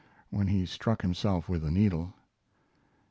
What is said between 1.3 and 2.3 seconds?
with the needle.